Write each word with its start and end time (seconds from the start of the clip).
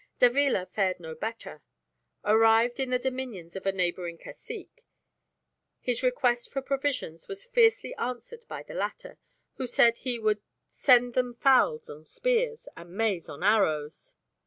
Davila 0.17 0.65
fared 0.65 0.99
no 0.99 1.13
better. 1.13 1.61
Arrived 2.25 2.79
in 2.79 2.89
the 2.89 2.97
dominions 2.97 3.55
of 3.55 3.67
a 3.67 3.71
neighbouring 3.71 4.17
cacique, 4.17 4.83
his 5.79 6.01
request 6.01 6.49
for 6.51 6.59
provisions 6.63 7.27
was 7.27 7.45
fiercely 7.45 7.93
answered 7.97 8.43
by 8.47 8.63
the 8.63 8.73
latter, 8.73 9.19
who 9.57 9.67
said 9.67 9.99
he 9.99 10.17
"would 10.17 10.41
send 10.67 11.13
them 11.13 11.35
fowls 11.35 11.87
on 11.87 12.03
spears, 12.07 12.67
and 12.75 12.97
maize 12.97 13.29
on 13.29 13.43
arrows." 13.43 14.15